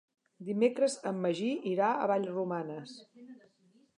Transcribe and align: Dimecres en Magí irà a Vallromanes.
Dimecres 0.45 0.95
en 1.09 1.19
Magí 1.25 1.51
irà 1.73 1.91
a 2.05 2.09
Vallromanes. 2.13 2.99